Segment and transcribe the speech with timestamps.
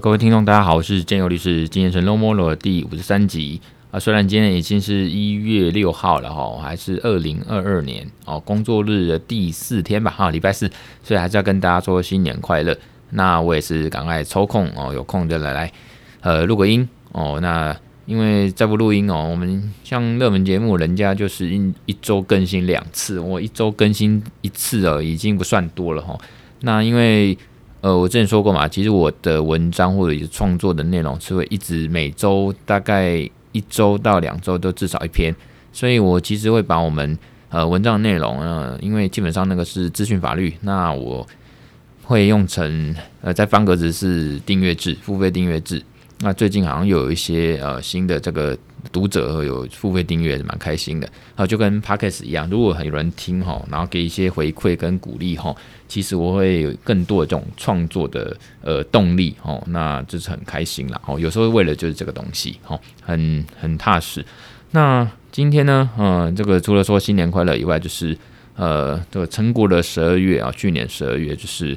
[0.00, 3.60] 各位听众，大家好，我是建佑律师，今天是《No More》第五十三集
[3.90, 4.00] 啊。
[4.00, 10.70] 虽然今天已经是一月六号了哈，还是二零二二年哦，工作日的第四天吧，哈，礼拜四，
[11.02, 12.74] 所以还是要跟大家说新年快乐。
[13.10, 15.70] 那我也是赶快抽空哦，有空就来来
[16.22, 17.38] 呃录个音哦。
[17.42, 26.18] 那因为再不录音哦，我们像热门节目，人家就是一一周更新两次，我一周更新一次哦，已经不算多了哈。
[26.62, 27.36] 那因为
[27.80, 33.16] 呃，我之前说过嘛，其实我的文章或者是创作的内容是会一直每周大概
[33.52, 35.34] 一周到两周都至少一篇，
[35.72, 41.26] 所以我其实会把我们呃文章的内容呃，因为基本上那个是资讯法律，那我
[42.04, 45.82] 会用成呃在方格子是订阅制，付费订阅制。
[46.20, 48.56] 那最近好像又有一些呃新的这个
[48.92, 51.08] 读者有付费订阅是，蛮开心的。
[51.34, 55.54] 啊，就跟 Podcast 一样，如果有人听哈，然后给一些回馈跟鼓励哈，
[55.88, 61.00] 其实我会有更多的这种创作的呃动力哦，那就是很开心啦。
[61.06, 64.24] 哦，有时候为了就是这个东西哈，很很踏实。
[64.72, 68.16] 那今天呢，嗯，这个除了说新年快乐以外，就是
[68.56, 71.76] 呃这个撑过了十二月啊，去年十二月就是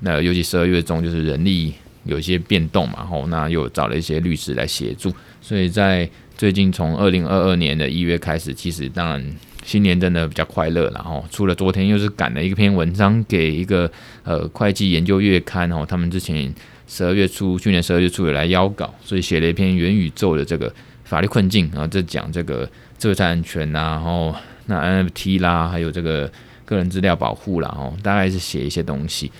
[0.00, 1.74] 那尤其十二月中就是人力。
[2.06, 5.10] 有一些变动嘛，吼，那又找了一些律师来协助，
[5.40, 9.24] 所以在最近从二零二二年的一月开始，其实当然
[9.64, 13.90] 新年真的比较快乐，然后除了昨天又是赶了一篇文章给一个
[14.24, 16.52] 呃会计研究月刊，哦，他们之前
[16.86, 20.72] 十二月初，去年十二月初有来邀稿，所以写了一篇元宇宙的这个
[21.04, 24.34] 法律困境，然后这讲这个知识产权呐，然后
[24.66, 26.30] 那 NFT 啦，还有这个
[26.64, 29.30] 个人资料保护啦，哦，大概是写一些东西。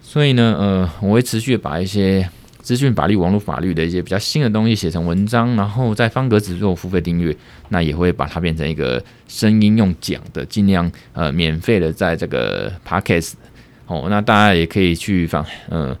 [0.00, 2.28] 所以呢，呃，我会持续把一些
[2.68, 7.34] 资讯法律、网络法律的一些比较新的东西写成文章，然后在方格子做付费订阅，
[7.70, 13.32] 那也会把它变成一个声音用讲的，尽量呃免费的在这个 Podcast
[13.86, 15.96] 哦，那大家也可以去放，呃，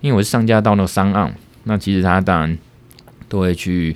[0.00, 1.32] 因为我是上架到那个 SoundOn，
[1.64, 2.58] 那其实它当然
[3.28, 3.94] 都会去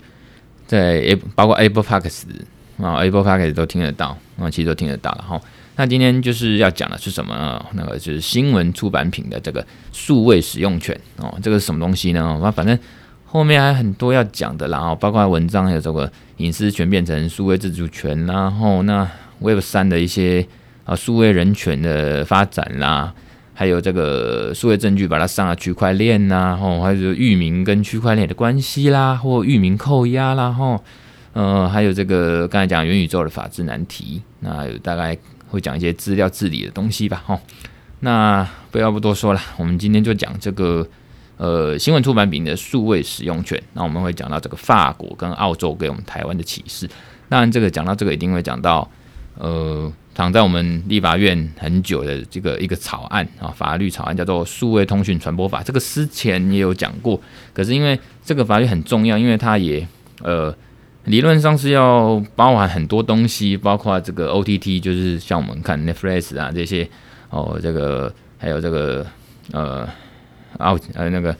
[0.66, 2.24] 在 Apple 包括 Apple Podcast
[2.76, 5.40] 啊，Apple Podcast 都听得到，啊，其实都听得到了哈。
[5.76, 7.64] 那今天就是要讲的是什么？
[7.72, 12.38] 那个就是新闻出版品的这个数位使用权哦，这个是什么东西呢？
[12.42, 12.78] 那反正
[13.24, 19.08] 后面还很多要讲的，然后包括文章还有这个隐私权变成数位自主权，然后那
[19.38, 20.46] Web 三的一些
[20.84, 23.14] 啊数位人权的发展啦，
[23.54, 30.84] 还有这个数位证据把它上了区块链呐，然后还有域名跟区块链的关系啦，或域名扣押啦，吼，
[31.32, 35.16] 呃，还有这个刚才讲元宇宙的法治难题，那有大概。
[35.50, 37.38] 会讲一些资料治理的东西吧，哈，
[38.00, 40.86] 那不要不多说了，我们今天就讲这个
[41.36, 43.60] 呃新闻出版品的数位使用权。
[43.72, 46.88] 那我们会讲到这个法国跟澳洲给我们台湾的启示。
[47.28, 48.88] 当然，这个讲到这个一定会讲到
[49.36, 55.60] 呃躺在我们立法院很久的这个一个草案啊，法律草案叫做《数位通讯传播法》。
[55.64, 57.20] 这个之前也有讲过，
[57.52, 59.86] 可是因为这个法律很重要，因为它也
[60.22, 60.54] 呃。
[61.04, 66.88] 理论上是要包含很多东西，包括这个 OTT，就是像我们看 Netflix 啊这些
[67.30, 69.06] 哦，这个还有这个
[69.52, 69.88] 呃
[70.58, 71.34] 奥呃那个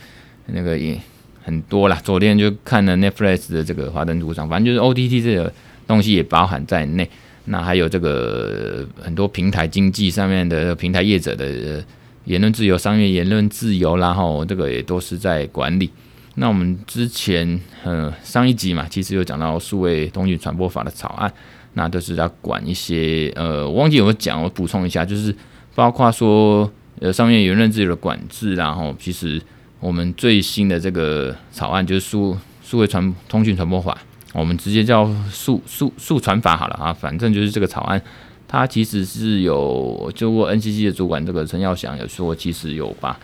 [0.46, 0.98] 那个也
[1.44, 2.00] 很多啦。
[2.02, 5.52] 昨天就看了 Netflix 的这个华灯初上，反正就是 OTT 这个
[5.86, 7.08] 东西也包含在内。
[7.44, 11.84] 那还有这个很多平台经济上面的平台业者的
[12.24, 15.90] 言论自由、商业言论自由，然后这个也都是在管理。
[16.36, 21.30] 那我们之前呃上一集嘛，其实有讲到数位通讯传播法的草案，
[21.74, 25.34] 那都是要管一些呃，忘记有没有讲，我补充一下，就是
[25.74, 26.70] 包括说
[27.00, 29.42] 呃上面言论自由的管制，然后其实
[29.80, 33.98] 我们最新的这个草案就是数数位传通讯传播法，
[34.32, 38.00] 我们直接叫数数数传法好了啊，反正就是这个草案，
[38.46, 43.18] 它其实是有就过 NCC 的主管这个陈耀祥有说，其实有把。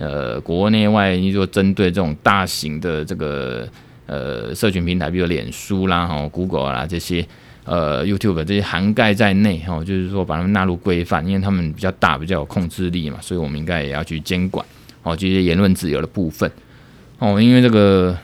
[0.00, 3.68] 呃，国内外，你说针对这种大型的这个
[4.06, 7.22] 呃社群平台，比如脸书啦、哈 Google 啦这些，
[7.64, 14.64] 呃 YouTube 这些涵盖在内哈，就是说把它们纳入规范，因为他们比较大，比较有控制力嘛，所以我们应该也要去监管
[15.02, 16.50] 哦这些言论自由的部分
[17.18, 18.16] 哦，因为这个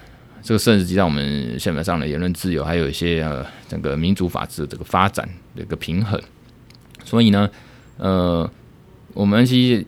[0.42, 6.18] 这个甚至及到我们宪法上的言论自由，还有一些呃整个民主法治的这个发展的一个平衡，
[7.04, 7.50] 所以呢，
[7.98, 8.50] 呃，
[9.12, 9.84] 我们其实。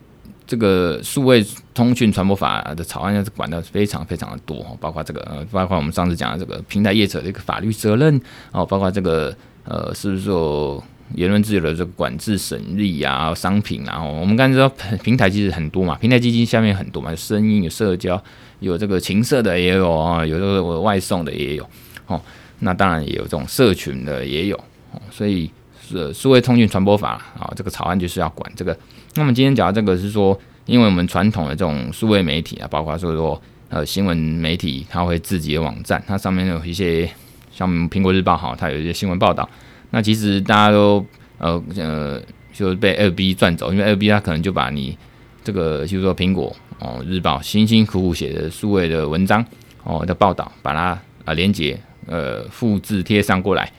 [0.49, 8.19] 这个数位通讯传播法的草案要是管的非常非常的多，包括这个呃，包括我们上次讲的这个平台业者的一个法律责任，
[8.51, 10.83] 哦，包括这个呃，是不是说
[11.17, 14.67] 言论自由的这个管制审理啊，商品啊，然后我们刚才说
[15.03, 18.19] 平台其实很多嘛，平台基金下面很多嘛，有声音有社交，
[18.61, 21.69] 有这个情色的也有啊，有这个外送的也有，
[22.07, 22.19] 哦，
[22.61, 24.57] 那当然也有这种社群的也有，
[24.93, 25.51] 哦，所以
[25.87, 28.75] 是数位通讯传播法啊，这个草案就是要管这个。
[29.15, 37.09] 那么今天讲的这个是说，因为我们传统的这种数位媒体啊，包括说说呃新闻媒体，它会自己的网站，它上面有一些
[37.51, 39.49] 像苹果日报哈，它有一些新闻报道。
[39.91, 41.05] 那其实大家都
[41.39, 42.23] 呃呃
[42.53, 44.97] 就被二 B 赚走，因为二 B 它可能就把你
[45.43, 49.45] 这个就是说苹果哦日报辛辛苦苦写的数位的文章
[49.85, 53.73] 哦的报道，把它啊、连接呃复制贴上过来，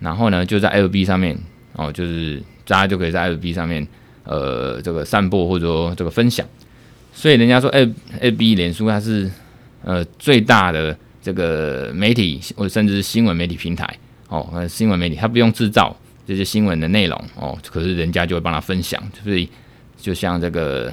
[0.00, 1.38] 然后呢就在二 B 上面
[1.74, 3.86] 哦，就是大家就可以在二 B 上面
[4.24, 6.46] 呃这个散播或者说这个分享。
[7.12, 7.88] 所以人家说二
[8.20, 9.30] 二 B 脸书它是
[9.82, 13.98] 呃最大的这个媒体或甚至是新闻媒体平台。
[14.28, 15.94] 哦，那新闻媒体它不用制造
[16.24, 19.48] 这些新闻的内容哦，可是人家就会帮他分享，所以
[20.00, 20.92] 就像这个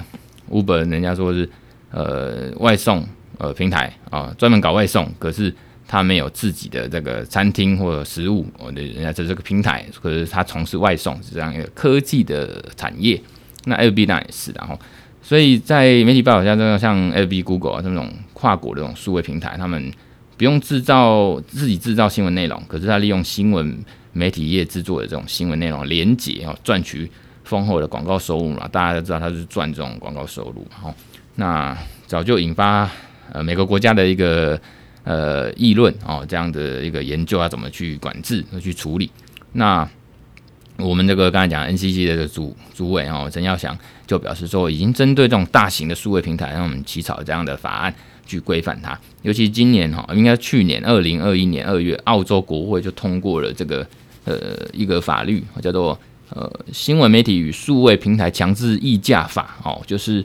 [0.50, 1.48] Uber，人家说是
[1.92, 3.06] 呃外送
[3.38, 5.54] 呃平台啊，专门搞外送，可是
[5.88, 13.20] 他没有自己的这个餐厅或者食物，哦，人家在这个平台，可是他从事外送是这样一个科技的产业，
[13.64, 14.78] 那 L B 当然也是，然后
[15.20, 19.90] 所以在媒体报道下，这个像 L B、Google 啊这种跨国的这种数位平台，他们。
[20.36, 23.76] 不用制造自己制造新闻内容，可是他利用新闻
[24.12, 27.10] 媒体业制作的这种新闻内容连结哦，赚取
[27.42, 28.68] 丰厚的广告收入嘛。
[28.68, 30.94] 大家都知道他是赚这种广告收入，哦，
[31.34, 31.76] 那
[32.06, 32.88] 早就引发
[33.32, 34.56] 呃每个国家的一个
[35.08, 39.10] 呃议论哦，这样的一个研究要怎么去管制和去处理。
[39.52, 39.88] 那
[40.76, 43.74] 我们这个刚才讲 NCC 的主主委哦陈耀祥
[44.06, 47.94] 就表示说，已经针对这种大型的数位平台，让我们起草这样的法案。
[48.28, 53.86] 去规范它，尤其今年哈，应该去年二零二一年二月，澳洲国会就通过了这个
[54.26, 54.36] 呃
[54.74, 60.22] 一个法律，叫做呃新闻媒体与数位平台强制议价法哦，就是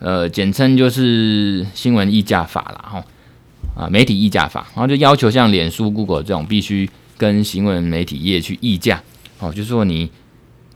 [0.00, 2.90] 呃简称就是新闻议价法啦。
[2.90, 3.04] 哈
[3.76, 9.00] 啊媒体议价法，然后就要求像脸书、Google 这种必须跟新闻媒体业去议价
[9.38, 10.10] 哦，就是说你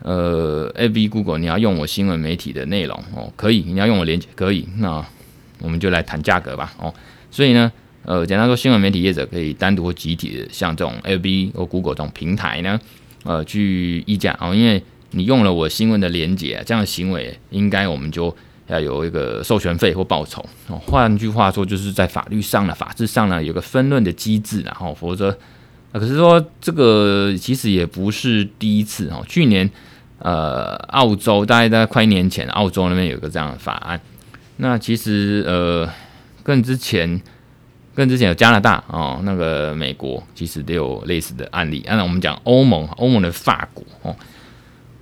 [0.03, 5.05] 呃，AB Google 你要用我新闻媒体的内容哦，可以，你要用我连接可以那。
[5.63, 6.91] 我们就来谈价格吧，哦，
[7.31, 7.71] 所以呢，
[8.07, 12.81] 呃，简单说，新闻媒体业者可以单独或集体的，像这种 AB 或 Google 这种平台呢，
[13.25, 18.35] 呃，去议价哦，因为你用了我新闻的连接啊，这样行为应该我们就
[18.71, 20.45] 要有一个授权费或报酬。
[20.87, 25.37] 换句话说，就是在法律上呢，法制上呢，有个分论的机制，然后否则，
[25.93, 29.25] 可是说这个其实也不是第一次哦。
[29.29, 29.69] 去年，
[30.19, 34.01] 呃，澳洲大概在快一年前，澳洲那边有个这样的法案。
[34.59, 35.89] 那其实呃，
[36.43, 37.21] 更之前，
[37.95, 41.83] 更之前有加拿大哦，那个美国其实都有类似的案例。
[41.87, 44.15] 那我们讲欧盟，欧盟的法国哦，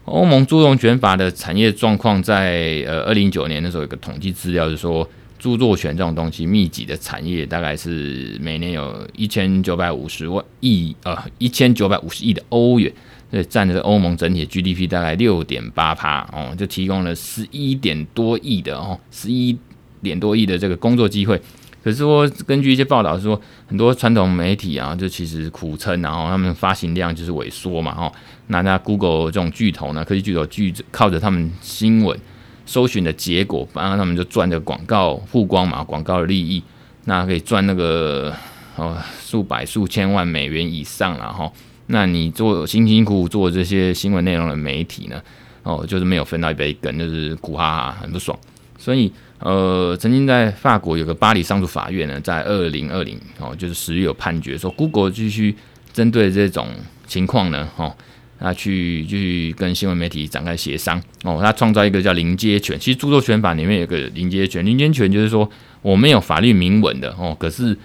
[0.09, 5.09] 欧盟著作权法的产业状况，在呃二零一九年的时候有个统计资料，就是说
[5.39, 12.93] 著作权这种东西密集的产业，大概是每年有一千九百五十万亿呃一千九百五十亿的欧元。
[13.31, 19.55] 对，占这个欧盟整体的 GDP 大概六点八趴哦，就提供了十一点多亿的哦，十一
[20.03, 21.39] 点多亿的这个工作机会。
[21.83, 28.13] 可是说，根据一些报道说，很多传统媒体啊，就其实苦撑，然后他们发行量就是萎缩嘛，哦，
[28.49, 32.19] 那那 Google 这种巨头呢，科技巨头巨靠着他们新闻
[32.67, 36.63] 搜寻的结果，然后他们就赚这个广告曝光嘛，广告的利益，
[37.05, 38.35] 那可以赚那个
[38.77, 41.51] 哦数百数千万美元以上了哈。
[41.87, 45.23] 那你做辛辛苦苦做这些新闻内容的媒体呢？
[45.63, 48.39] 哦，就是没有分到一杯羹，就是苦哈哈，很不爽。
[48.79, 55.55] 所以，呃，曾经在法国有个巴黎上诉法院呢，在二零二零哦，就是十月有判决说，Google 继续
[55.93, 56.69] 针对这种
[57.07, 57.95] 情况呢，哦，
[58.39, 62.79] 那去去跟新闻媒体展开协商哦，他创造一个叫临接权。
[62.79, 65.51] 其实著作权法里面有个临接权，临接权就是说
[65.83, 67.77] 我没有法律明文的哦，可是。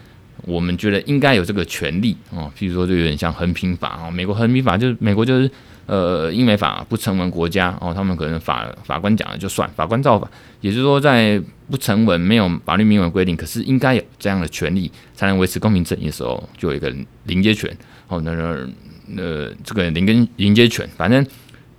[0.45, 4.11] 我们觉得应该有这个权利哦，譬如说，就有点像衡平法哦。
[4.11, 5.49] 美国衡平法就是美国就是
[5.85, 10.29] 呃英美法不成文国家哦，他们可能法法官讲了就算，法官照法，
[10.63, 11.39] 也就是说在
[11.69, 16.91] 不成文没有法律明文规定，可是应该有这样的权利才能维持公平正义的时候，就有一个
[17.25, 17.69] 临接权
[18.07, 18.21] 哦。
[18.21, 21.27] 那那呃这个临跟临接权，反正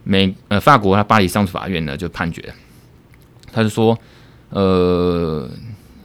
[0.04, 2.52] 美呃法国他巴黎上诉法院呢就判决，
[3.50, 3.98] 他就说
[4.50, 5.48] 呃。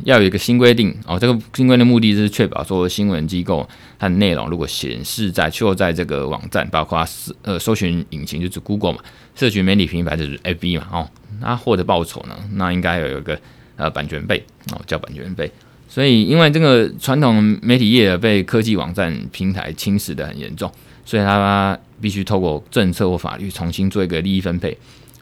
[0.05, 3.67] 要有一个新规定哦，这个新规的目的是确保说新闻机构
[3.99, 7.05] 它的内容如果显示在就在这个网站，包括
[7.41, 8.99] 呃搜寻引擎就是 Google 嘛，
[9.35, 11.09] 社群媒体平台就是 FB 嘛哦，
[11.39, 13.39] 那获得报酬呢，那应该有一个
[13.75, 15.51] 呃版权费哦，叫版权费。
[15.87, 20.71] 所以因为这个传统媒体业被科技网站平台侵蚀得很严重，
[21.05, 24.69] 所以他必须透过政策或法律重新做一个利益分配。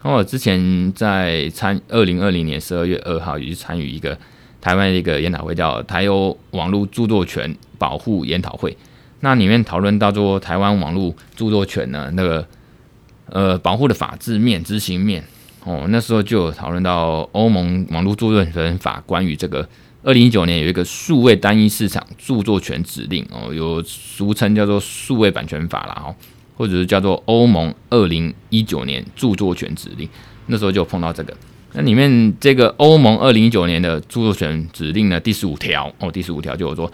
[0.02, 4.16] 然后我之前在参二零二零年十二月二号也是参与一个。
[4.60, 8.76] 台湾一个研讨会叫台欧网络著作权保护研讨会，
[9.20, 12.44] 那里面讨论到说台湾网络著作权呢，那个
[13.26, 15.22] 呃保护的法制面、执行面
[15.64, 19.68] 哦，那时候就有讨论到欧盟网络著作权法关于这个
[20.02, 26.14] 二零一九年有一个数位单一市场著作权指令哦，有俗称叫做数位版权法啦，哈，
[26.56, 30.08] 或者是叫做欧盟二零一九年著作权指令。
[30.46, 31.36] 那时候就碰到这个，
[31.74, 36.90] 那里面这个欧盟二零一九年的著作权指令呢，第十五条哦，第十五条就有说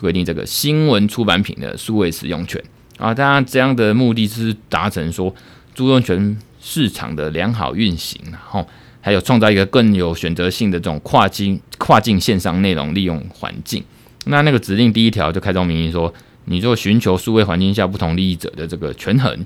[0.00, 2.60] 规定这个新闻出版品的数位使用权
[2.98, 5.32] 啊，当然这样的目的是达成说
[5.72, 6.36] 著作权
[6.68, 8.66] 市场的良好运行，然后
[9.00, 13.80] 还有创造一个更有选择性的这种跨境跨境线上内容利用环境。
[14.24, 16.12] 那那个指令第一条就开宗明义说，
[16.46, 19.38] 你就寻求数位环境下不同利益者的这个权衡。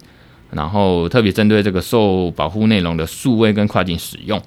[0.51, 4.43] 然后特别针对这个受保护内容的数位跟跨境使用，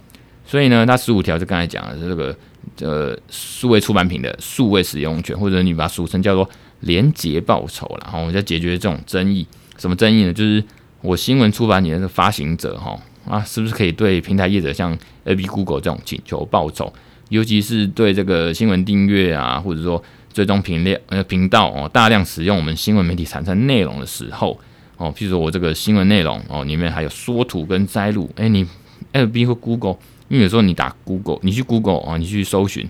[0.46, 2.36] 所以呢，它十五条就刚才讲的这个
[2.82, 6.50] 呃数位出版品的数位使用权，或者你把它俗称叫做
[6.82, 9.48] 连结报酬，然后我们在解决这种争议。
[9.78, 10.34] 什么争议呢？
[10.34, 10.62] 就是
[11.04, 12.98] 我新闻出版你的发行者哈
[13.30, 16.92] 啊，是不是可以对平台业者像 A B、Google 这种请求报酬？
[17.28, 24.58] 尤其是对这个新闻订阅啊，或者说追踪频率呃频道哦，大量使用我们新闻媒体产生内容的时候。
[24.96, 28.30] 哦，譬如说我这个新闻内容哦，里面还有缩图跟摘录。
[28.36, 28.66] 诶，你
[29.12, 29.98] A B 或 Google，
[30.30, 32.88] 因为有时候你打 Google，你去 Google 啊，你去搜寻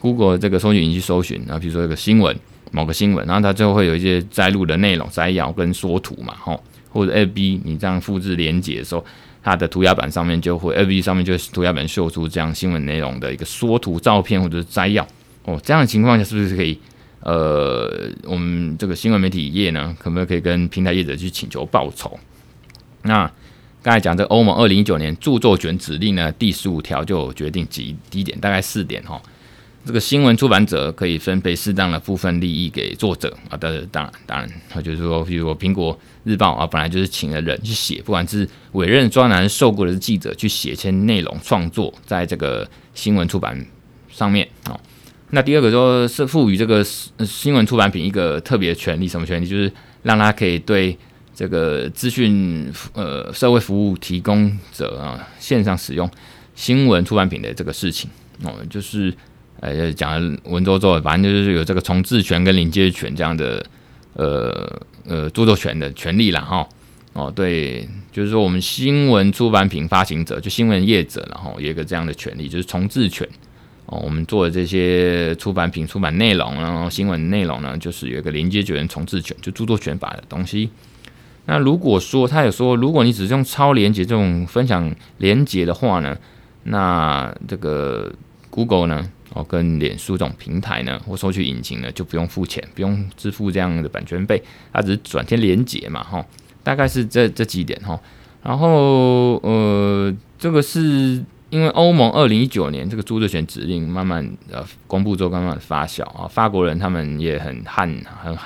[0.00, 2.36] Google 这个搜寻引擎去搜寻，然后比如说这个新闻，
[2.72, 6.60] 某个新闻，然后它最后会有一些摘录的内容、摘要跟缩图嘛，吼，
[6.96, 9.04] 或者 FB 你这样复制连接的时候，
[9.42, 15.06] 它的涂鸦板上面就会 FB 上面就涂鸦板秀出这样新闻内容的一个缩图照片或者是摘要。
[15.44, 16.78] 哦，这样的情况下是不是可以？
[17.20, 22.18] 呃，我们这个新闻媒体业呢，可不可以跟平台业者去请求报酬？
[23.02, 23.30] 那
[23.82, 29.20] 刚才讲这欧盟二零一九年著作权指令呢，第十五条就决定几几点，大概四点哈。
[29.86, 43.64] 这个新闻出版者可以分配适当的部分利益给作者啊，当然当然当然，他就是说，比如说苹果日报啊，本来就是请了人去写，不管是委任专栏受雇的记者去写一些内容创作，在这个新闻出版
[44.10, 44.76] 上面啊。
[45.30, 49.46] 那第二个说是赋予这个新闻出版品一个特别权利，什么权利？
[49.46, 50.98] 就是让他可以对
[51.32, 56.10] 这个资讯呃社会服务提供者啊线上使用
[56.56, 58.10] 新闻出版品的这个事情
[58.42, 59.14] 哦，就是
[59.60, 63.64] 呃讲文绉绉，反正就是有这个重置权跟领接权这样的
[64.14, 66.68] 呃呃著作权的权利了哈
[67.12, 73.26] 哦，对，就是说我们新闻出版品发行者就新闻业者，然后有一个这样的权利，就是重置权。
[73.86, 80.68] 哦，我们做的这些出版品、出版内容，然后新闻内容呢，就是有一个连接权、重置权，就著作权法的东西。
[81.44, 86.18] 那如果说他有说，如果你只是用超连接这种分享连接的话呢，
[86.64, 88.12] 那这个
[88.56, 96.26] Google 呢，哦，跟脸书这种平台呢，或搜索引擎呢，就不用付钱，不用支付这样的版权费，它只是转贴连接嘛，哈，
[96.64, 98.00] 大概是这这几点哈。
[98.42, 101.22] 然后呃，这个是。
[101.48, 107.88] 因为欧盟二零一九年这个著作权指令慢慢呃公布之后，慢慢发酵啊，法国人他们也很捍
[108.20, 108.36] 很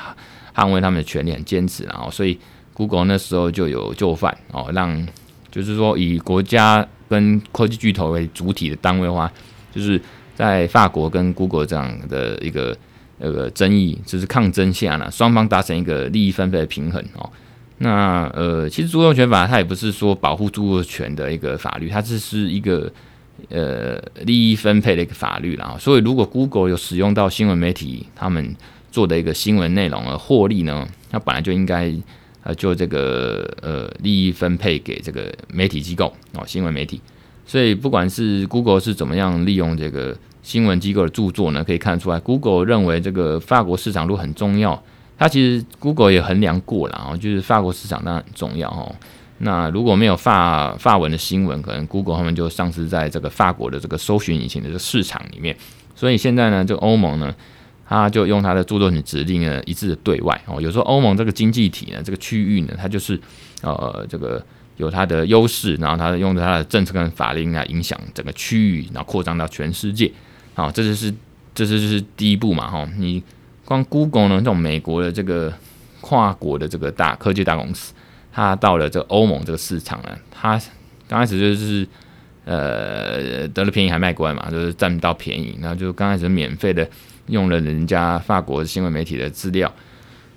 [0.54, 2.38] 捍卫他们的权利，很坚持，然后所以
[2.74, 5.08] Google 那时候就有就范哦，让
[5.50, 9.32] 就是说以国家跟科技巨头为主体的单位的话，
[9.74, 10.00] 就是
[10.34, 12.76] 在法国跟 Google 这样的一个
[13.18, 17.30] 那个争议就是抗争下呢，双方达成一个利益分配的平衡哦。
[17.78, 22.92] 那呃，其实著作权法它也不是说保护著作权的一个法律，它只是一个
[23.48, 25.76] 呃利益分配的一个法律啦。
[25.78, 28.54] 所以如果 Google 有使用到新闻媒体他们
[28.90, 31.90] 做的一个新闻内容而获利呢，它本来就应该
[32.42, 37.00] 呃就这个呃利益分配给这个媒体机构哦，新闻媒体。
[37.50, 44.80] 所以不管是 Google 是怎么样利用这个新闻机构的著作呢，可以看出来，Google 认为这个法国市场路很重要。
[45.18, 48.94] 它其实 Google 也衡量过了啊，就是法国市场当然很重要哦。
[49.38, 55.56] 那如果没有法法文的新闻，可能 Google 他们就丧失在这个法国的这个搜寻引擎的这个市场里面。
[55.96, 57.34] 所以现在呢，这个欧盟呢，
[57.84, 60.60] 它就用它的著作权指令呢，一致的对外哦。
[60.60, 63.20] 有时候欧盟这个经济体呢，这个区域呢，它就是
[63.62, 64.40] 呃这个
[64.80, 70.10] 有它的优势，然后它用它的政策跟法令来影响整个区域，然后扩张到全世界。
[70.54, 71.14] 好，这就是
[71.54, 73.22] 这是就是第一步嘛，哈，你。
[73.62, 75.52] 光 Google 呢，这种美国的这个
[76.00, 77.94] 跨国的这个大科技大公司，
[78.32, 80.60] 它到了这个欧盟这个市场呢，它
[81.06, 81.86] 刚开始就是
[82.44, 86.88] 呃得了便宜还卖乖嘛，就是占不到便宜，然后就刚开始免费的
[87.26, 89.72] 用了人家法国新闻媒体的资料，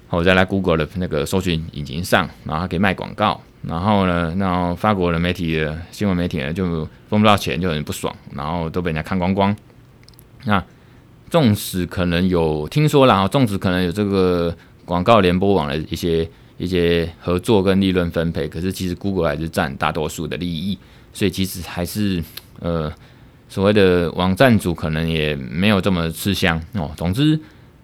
[0.07, 9.55] 好再来 Google 的那个搜寻引擎上，然后还可以卖广告，然后呢，然后法国的媒体的新闻媒体呢就分不到钱，就很不爽，然后都被人家看光光，
[10.45, 10.63] 那。
[11.29, 14.55] 纵使可能有听说了啊，纵使可能有这个
[14.85, 16.29] 广告联播网的一些
[16.59, 20.77] 一些合作跟利润分配，可是其实 Google 还是占大多数的利益，
[21.11, 22.23] 所以其实还是
[22.59, 22.93] 呃
[23.49, 26.91] 所谓的网站主可能也没有这么吃香哦。
[26.95, 27.39] 总之，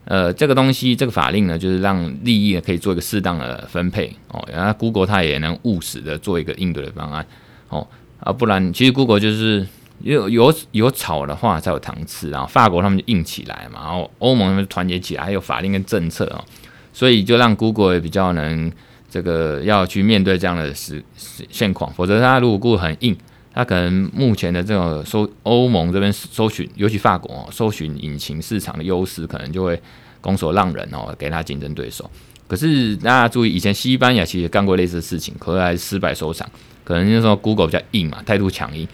[0.09, 4.43] 呃，这个东西这个法令呢，就是让利益呢可以做一个适当的分配哦。
[4.51, 7.23] 然后 Google 它也能务实的做一个应对的方案
[7.69, 7.87] 哦。
[8.19, 9.67] 啊，不然其实 Google 就是
[10.01, 16.43] 有有有草的话才有糖吃，然后法国他们就硬起来嘛，然后欧盟他们团结起来，还有法令跟政策哦，
[16.91, 18.71] 所以就让 Google 也比较能
[19.11, 23.15] 这个要去面对这样的实实现况，否则它如果 Google 很硬。
[23.53, 29.82] 他可能目前的这种搜欧盟这边搜寻，尤其法国哦，搜寻引擎市场的优势，可能就会
[30.22, 32.10] 拱手让人哦，给他竞争对手。
[32.48, 36.50] 可是大家注意，以前西班牙其实干过类似的事情，可是还是失败收场。
[36.84, 38.88] 可能就是说 Google 比较硬嘛，态度强硬，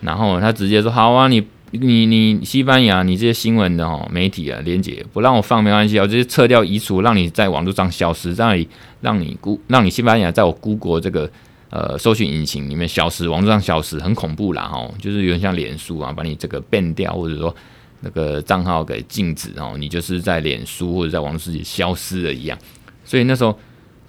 [0.00, 8.68] 然后他直接说：“好啊，你你你西班牙，你这些新闻的哦媒体啊连接不让我放没关系，我直接撤掉移除，让你在网络上消失，让你
[9.00, 11.30] 让你估让你西班牙在我 Google 这个。”
[11.74, 17.56] 呃，搜寻引擎里面消失，网络上消失，很恐怖啦哈，就是有点像脸书啊，把你这个 ban 掉，或者说
[18.00, 22.58] 那个账号给禁止哦，你就是在脸书或者在网络世界消失了一样。
[23.06, 23.58] 所以那时候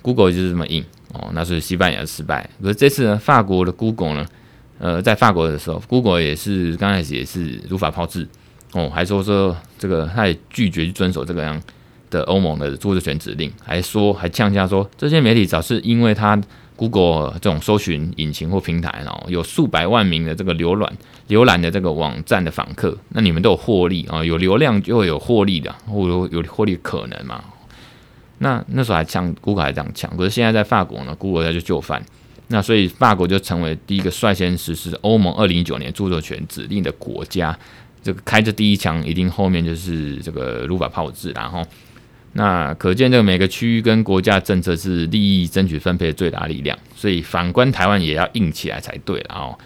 [0.02, 2.50] Google 就是这么硬哦，那是西班牙失败。
[2.62, 4.26] 可是这次呢，法国的 Google 呢，
[4.80, 8.28] 呃，在法国的时候，Google 也是刚开始也是如法炮制
[8.74, 11.62] 哦，还说说这个他也拒绝去遵守这个样
[12.10, 16.38] 的欧盟的著作权指令，还说还呛下说这些媒体早是因为他。
[16.90, 20.92] Google 这种搜寻引擎或平台，哦，有数百万名的这个浏览
[21.30, 27.42] 浏览的这个网站的访客，那你们都有获利啊，有流量就会有获利的，或有有获利可能嘛？
[28.40, 32.04] 那那时候还呛 Google 还这样强，可是现在在法国呢，Google 它就就范，
[32.50, 37.58] 那所以法国就成为第一个率先实施欧盟二零一九年著作权指令的国家，
[38.04, 41.66] 这个开着第一枪，一定后面就是这个如法炮制，然后。
[42.36, 49.58] 那可见，这个每个区域跟国家政策是利益争取分配的最大力量，所以反观台湾也要硬起来才对了哦。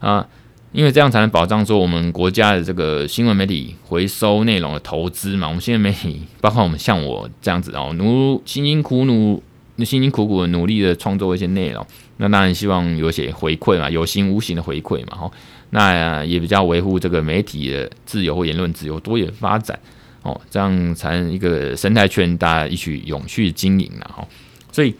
[0.00, 0.26] 啊，
[0.72, 5.48] 因为这样才能保障说我们国家的这个新闻媒体回收内容的投资嘛。
[5.48, 9.42] 我们新闻媒体，包括我们像我这样子哦，努辛辛苦努、
[9.78, 11.86] 辛辛苦苦的努力的创作一些内容，
[12.18, 15.16] 那当然希望有些回馈嘛，有形无形的回馈嘛。
[15.16, 15.30] 哈，
[15.70, 19.78] 那也比较维护这个媒体的自由或言论自由多元发展。
[20.22, 24.26] 哦，这样才能一个生态圈，大家一起永续经营了哈。
[24.70, 24.94] 所以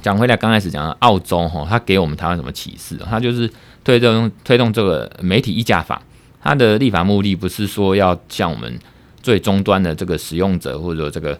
[0.00, 2.96] 讲回来，刚开始讲澳洲哈，它给我们台湾什么启示？
[3.04, 3.50] 它就是
[3.84, 6.00] 推动推动这个媒体议价法，
[6.42, 8.78] 它的立法目的不是说要向我们
[9.22, 11.38] 最终端的这个使用者或者这个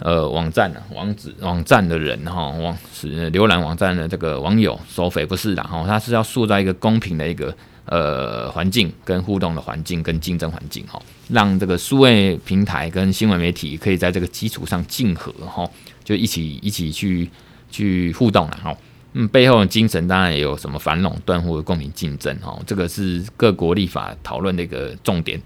[0.00, 7.56] 呃网站啊网址网站的人哈网是浏览网站的这个网友收费，不是的哈，它是要塑造一个公平的一个。
[7.86, 15.68] 呃，环境跟互动的环境跟竞争环境哈，让这个数位平台跟新闻媒体可以在这个基础上竞合哈，
[16.02, 17.28] 就一起一起去
[17.70, 18.74] 去互动了哈。
[19.12, 25.40] 嗯，背后的精神当然也有什么反垄断或者公平竞争哈，这个是各国立法讨论的一个重点。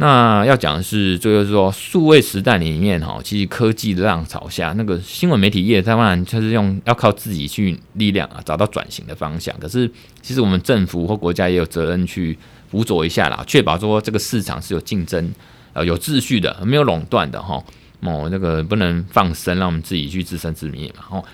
[0.00, 9.52] 那要讲的是，就是说，数位时代里面哈，其实科技的浪潮下，那个新闻媒体业当然就是用要靠自己去力量啊，找到转型的方向。
[9.58, 9.90] 可是，
[10.22, 12.38] 其实我们政府或国家也有责任去
[12.70, 15.32] 辅佐一下啦，确保说这个市场是有竞争、
[15.72, 17.60] 呃有秩序的，没有垄断的哈。
[18.02, 21.02] 哦，那个不能放生，让我们自己去自生自灭嘛。
[21.10, 21.24] 哦。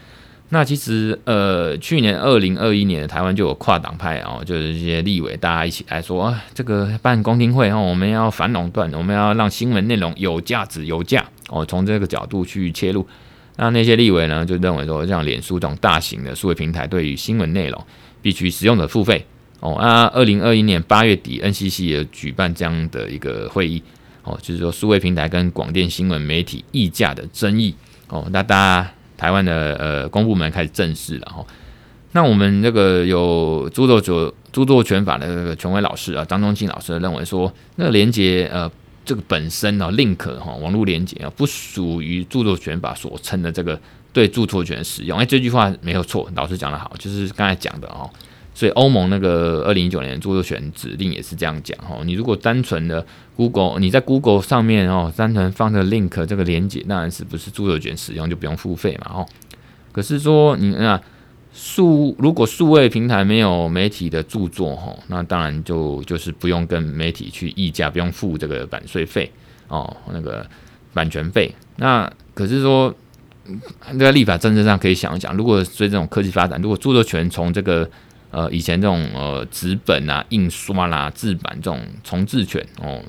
[0.54, 13.04] 那其实，呃，去年二零二一年台湾就有跨党派哦，就是一些立委大家一起来说，啊，这个办公听会哦，我们要反垄断，我们要让新闻内容有价值有价哦，从这个角度去切入。
[13.56, 17.86] 那那些立委呢，就认为说，像脸书这种大型的数位平台，对于新闻内容
[18.22, 19.26] 必须使用者付费
[19.58, 19.76] 哦。
[19.80, 23.82] 那二零二一年八月底，NCC 也举办这样的一个会议
[24.22, 27.74] 哦，就是说数位平台跟广电新闻媒体议价的争议
[28.06, 28.88] 哦，那大家。
[29.24, 31.42] 台湾的呃公部门开始正式了哈，
[32.12, 38.70] 那我们这个有著作权著作权法的这个权威老师啊，张忠庆老师认为说，那个连接呃
[39.02, 43.80] 这个本身呢，link 哈网络连接啊，不属于著作权法所称的这个
[44.12, 45.18] 对著作权使用。
[45.18, 48.10] 哎，这句话没有错，老师讲的好，就是刚才讲的哦。
[48.54, 53.04] 所以欧盟那个二零一九年著作权指令也是这样讲哈，你如果单纯的
[53.36, 59.26] Google，你在 Google 上面哦，单纯放个 link 这个连接，当然是不是著作权使用就不用付费嘛哦。
[59.90, 61.00] 可是说你那
[61.52, 69.30] 数如果数位平台没有媒体的著作哈，那当然就就是不用跟媒体去议价，不用付这个版税费
[69.68, 70.46] 哦，那个
[70.92, 71.52] 版权费。
[71.76, 72.94] 那可是说
[73.98, 77.88] 在立法政策上可以想一想，如果随这种科技发展，如果著作权从这个
[78.34, 83.00] 呃，以前这种呃纸本啊、印刷啦、啊、制版这种重制权哦，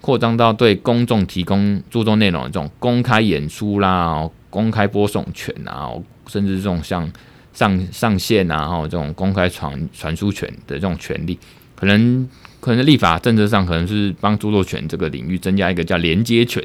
[0.00, 5.90] 扩张到对公众提供著作内容的这种公开演出啦、公开播送权啊，
[6.28, 7.10] 甚至这种像
[7.52, 11.36] 上上线啊，这种公开传传输权的这种权利，
[11.74, 12.28] 可能
[12.60, 16.64] 可能立法政策上可能是帮著作权这个领域增加一个叫连接权。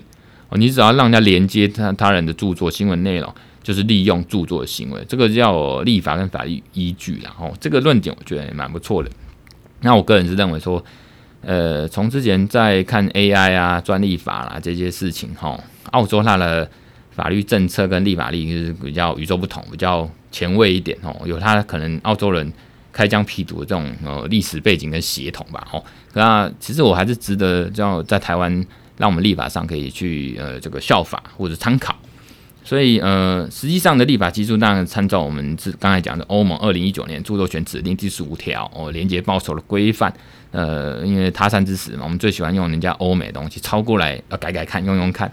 [0.50, 9.10] 哦，你只要让人家连接他他人的著作新闻内容，就是利用著作的行为，这个叫立法跟法律依据，然后这个论点我觉得也蛮不错的。
[9.80, 10.84] 那我个人是认为说，
[11.42, 15.58] 呃，从之前在看 AI 啊、专利法啦这些事情，哈，
[15.92, 16.70] 澳洲它的
[17.12, 22.52] 法律政策跟立法力是比较与众不同，比较前卫一点哦，有它可能澳洲人
[22.92, 28.52] 开疆辟土的这种呃历史背景跟血统吧，哦，那其实我还是值得叫在台湾
[28.98, 31.96] 让我们立法上可以去呃这个效法或者参考。
[32.64, 40.14] 所以，呃，实际上的立法基础当然参照我们是刚才讲的欧盟二零一九年著作权指令第十五条哦，连结报酬的规范。
[40.52, 45.32] 呃，因为他山之石嘛，我们最喜欢用人家欧美东西抄过来，呃改改看，用用看。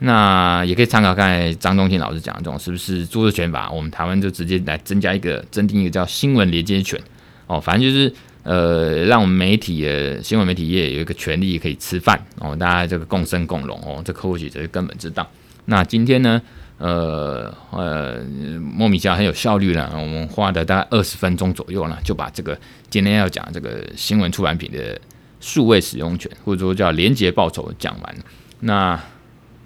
[0.00, 3.70] 那也可以参考刚才张东庆老师讲的这种，是不是著作权法？
[3.70, 7.00] 我们台湾就直接来增加一个，增订一个叫新闻连接权
[7.46, 15.28] 哦，反正就是呃，让我们媒体的新闻媒体业有一个权利可以吃饭哦，大家这个共生共荣哦，这或许这是根本之道。
[15.70, 16.42] 那今天呢？
[16.78, 18.24] 呃呃，
[18.58, 19.92] 莫名其妙很有效率了。
[19.94, 24.98] 我们花了大概二十分钟左右呢，就把这个今天要讲这个新闻出版品的
[25.40, 28.16] 数位使用权，或者说叫连结报酬讲完。
[28.60, 28.98] 那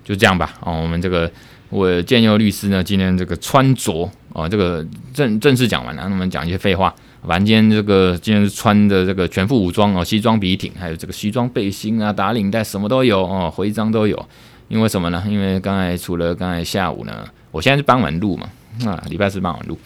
[0.03, 0.55] 就这样吧。
[0.61, 1.31] 哦，我们这个
[1.71, 6.93] 我建佑律师呢，今天这个穿着哦，这个正正式讲完了，那我们讲一些废话。
[7.23, 14.29] 反正今天这个今天是穿的这个全副武装哦，西装笔挺，还有这个西装背心啊，打领带什么都有哦，徽章都有。
[14.69, 15.23] 因为什么呢？
[15.27, 18.49] 因为刚才除了刚才下午呢，我现在是傍晚录嘛，
[18.87, 19.79] 啊，礼拜四傍晚录。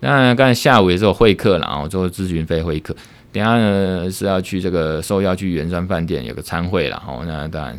[0.00, 2.94] 那刚才下午也是有会客了啊，做咨询费会客。
[3.32, 7.24] 等下呢是要去这个受邀去圆山饭店有个餐会了哦。
[7.26, 7.78] 那当然，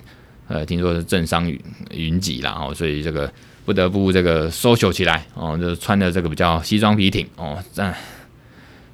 [0.49, 1.59] 呃，听说是政商云
[1.91, 3.31] 云集了哦，所以这个
[3.65, 7.93] 不得不这个 social 起来哦，就穿的这个比较西装笔挺哦，这样。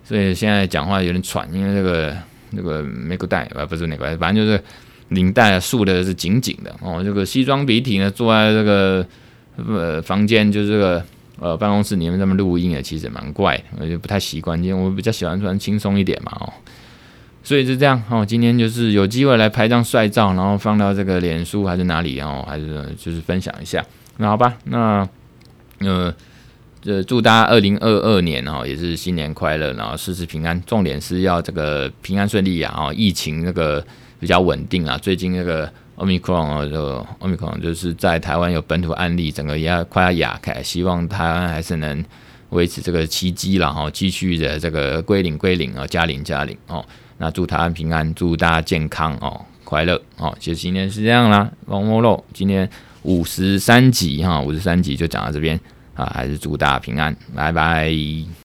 [0.04, 2.16] 所以现在讲话有点喘，因为这个
[2.52, 4.64] 那个没个带啊，不是那个，反正就是。
[5.10, 9.06] 领带束的是紧紧的哦，这个西装笔挺呢，坐在这个
[9.56, 11.04] 呃房间，就是这个
[11.40, 16.52] 呃办公室里面这么录音也其实蛮怪的，我就不太习惯，因为我比较喜欢穿轻松一点嘛哦，
[17.44, 18.26] 所以是这样哦。
[18.26, 23.86] 今天就是有机会来拍张帅照，然后放到这个脸书还是哪里哦，还是就是分享一下。
[24.18, 25.08] 那好吧，那
[25.80, 26.12] 呃
[26.82, 33.86] 这祝大家二零二二年哦也是新年快乐，然后事事平安，重点是要这个平安顺利呀哦，疫情那个。
[34.20, 42.04] 比较稳定啊，最近那个 Omicron 啊，就 Omicron 就是在台湾有本土案例，整个也快要哑开，希望台湾还是能
[42.50, 46.86] 维持这个奇迹然后继续的这个归零归零啊，加零加零哦。
[47.18, 50.36] 那祝台湾平安，祝大家健康哦，快乐哦。
[50.40, 52.70] 其实今天是这样啦，王摸肉今天
[53.04, 55.60] 五十三集哈，五十三集就讲到这边
[55.94, 58.45] 啊，还是祝大家平安，拜拜。